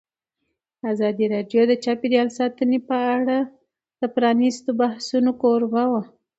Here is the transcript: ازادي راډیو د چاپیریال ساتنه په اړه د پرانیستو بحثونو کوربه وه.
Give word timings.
ازادي 0.91 1.25
راډیو 1.33 1.61
د 1.67 1.73
چاپیریال 1.83 2.29
ساتنه 2.37 2.77
په 2.89 2.97
اړه 3.15 3.37
د 3.99 4.01
پرانیستو 4.15 4.69
بحثونو 4.81 5.31
کوربه 5.41 5.83
وه. 5.91 6.03